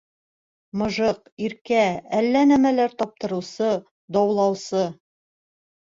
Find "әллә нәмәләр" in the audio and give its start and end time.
2.21-2.97